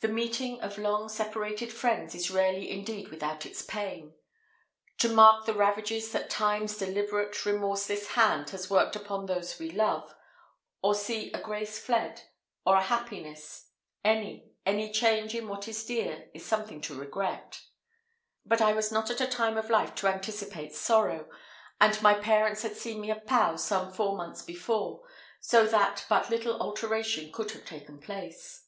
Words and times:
The 0.00 0.08
meeting 0.08 0.58
of 0.62 0.78
long 0.78 1.10
separated 1.10 1.70
friends 1.70 2.14
is 2.14 2.30
rarely 2.30 2.70
indeed 2.70 3.08
without 3.08 3.44
its 3.44 3.60
pain. 3.60 4.14
To 4.96 5.10
mark 5.14 5.44
the 5.44 5.52
ravages 5.52 6.12
that 6.12 6.30
Time's 6.30 6.78
deliberate, 6.78 7.44
remorseless 7.44 8.12
hand 8.12 8.48
has 8.52 8.70
worked 8.70 8.96
upon 8.96 9.26
those 9.26 9.58
we 9.58 9.70
love 9.70 10.14
to 10.82 10.94
see 10.94 11.30
a 11.32 11.42
grace 11.42 11.78
fled 11.78 12.22
or 12.64 12.74
a 12.76 12.80
happiness 12.82 13.66
any, 14.02 14.50
any 14.64 14.90
change 14.90 15.34
in 15.34 15.46
what 15.46 15.68
is 15.68 15.84
dear, 15.84 16.30
is 16.32 16.42
something 16.46 16.80
to 16.80 16.98
regret. 16.98 17.60
But 18.46 18.62
I 18.62 18.72
was 18.72 18.90
not 18.90 19.10
at 19.10 19.20
a 19.20 19.26
time 19.26 19.58
of 19.58 19.68
life 19.68 19.94
to 19.96 20.08
anticipate 20.08 20.74
sorrow; 20.74 21.28
and 21.78 22.00
my 22.00 22.14
parents 22.14 22.62
had 22.62 22.78
seen 22.78 22.98
me 23.02 23.10
at 23.10 23.26
Pau 23.26 23.56
some 23.56 23.92
four 23.92 24.16
months 24.16 24.40
before, 24.40 25.02
so 25.38 25.66
that 25.66 26.06
but 26.08 26.30
little 26.30 26.58
alteration 26.62 27.30
could 27.30 27.50
have 27.50 27.66
taken 27.66 28.00
place. 28.00 28.64